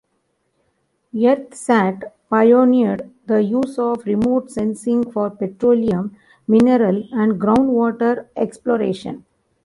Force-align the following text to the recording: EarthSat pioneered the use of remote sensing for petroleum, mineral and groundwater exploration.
EarthSat 1.13 2.07
pioneered 2.27 3.11
the 3.27 3.43
use 3.43 3.77
of 3.77 4.03
remote 4.07 4.49
sensing 4.49 5.03
for 5.11 5.29
petroleum, 5.29 6.17
mineral 6.47 7.07
and 7.11 7.39
groundwater 7.39 8.25
exploration. 8.35 9.23